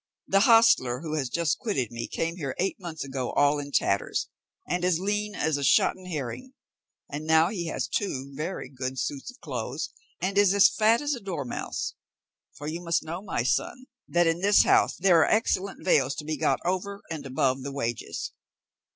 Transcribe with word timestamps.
The 0.27 0.39
hostler 0.39 1.01
who 1.01 1.13
has 1.13 1.29
just 1.29 1.59
quitted 1.59 1.91
me 1.91 2.07
came 2.07 2.37
here 2.37 2.55
eight 2.57 2.79
months 2.79 3.03
ago 3.03 3.33
all 3.33 3.59
in 3.59 3.71
tatters, 3.71 4.29
and 4.67 4.83
as 4.83 4.99
lean 4.99 5.35
as 5.35 5.57
a 5.57 5.63
shotten 5.63 6.07
herring, 6.07 6.55
and 7.07 7.27
now 7.27 7.49
he 7.49 7.67
has 7.67 7.87
two 7.87 8.31
very 8.33 8.67
good 8.67 8.97
suits 8.97 9.29
of 9.29 9.39
clothes, 9.41 9.91
and 10.19 10.39
is 10.39 10.55
as 10.55 10.69
fat 10.69 11.01
as 11.01 11.13
a 11.13 11.19
dormouse; 11.19 11.93
for 12.51 12.65
you 12.65 12.81
must 12.81 13.03
know, 13.03 13.21
my 13.21 13.43
son, 13.43 13.85
that 14.07 14.25
in 14.25 14.41
this 14.41 14.63
house 14.63 14.95
there 14.95 15.19
are 15.19 15.29
excellent 15.29 15.85
vails 15.85 16.15
to 16.15 16.25
be 16.25 16.35
got 16.35 16.59
over 16.65 17.03
and 17.11 17.23
above 17.27 17.61
the 17.61 17.71
wages." 17.71 18.31